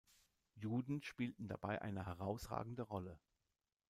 [0.55, 3.19] Juden spielten dabei eine herausragende Rolle.